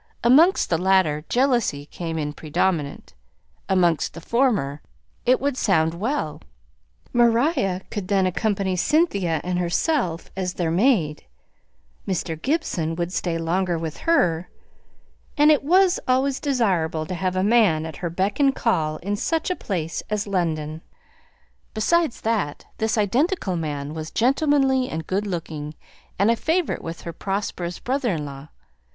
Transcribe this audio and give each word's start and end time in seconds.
Amongst 0.23 0.71
the 0.71 0.79
latter, 0.79 1.25
jealousy 1.29 1.85
came 1.85 2.17
in 2.17 2.33
predominant. 2.33 3.13
Amongst 3.69 4.15
the 4.15 4.19
former, 4.19 4.81
it 5.27 5.39
would 5.39 5.55
sound 5.55 5.93
well; 5.93 6.41
Maria 7.13 7.83
could 7.91 8.07
then 8.07 8.25
accompany 8.25 8.75
Cynthia 8.75 9.39
and 9.43 9.59
herself 9.59 10.31
as 10.35 10.55
"their 10.55 10.71
maid;" 10.71 11.25
Mr. 12.07 12.35
Gibson 12.41 12.95
would 12.95 13.13
stay 13.13 13.37
longer 13.37 13.77
with 13.77 13.97
her, 13.97 14.49
and 15.37 15.51
it 15.51 15.63
was 15.63 15.99
always 16.07 16.39
desirable 16.39 17.05
to 17.05 17.13
have 17.13 17.35
a 17.35 17.43
man 17.43 17.85
at 17.85 17.97
her 17.97 18.09
beck 18.09 18.39
and 18.39 18.55
call 18.55 18.97
in 19.03 19.15
such 19.15 19.51
a 19.51 19.55
place 19.55 20.01
as 20.09 20.25
London; 20.25 20.81
besides 21.75 22.21
that, 22.21 22.65
this 22.79 22.97
identical 22.97 23.55
man 23.55 23.93
was 23.93 24.09
gentlemanly 24.09 24.89
and 24.89 25.05
good 25.05 25.27
looking, 25.27 25.75
and 26.17 26.31
a 26.31 26.35
favourite 26.35 26.81
with 26.81 27.01
her 27.01 27.13
prosperous 27.13 27.77
brother 27.77 28.13
in 28.13 28.25
law. 28.25 28.47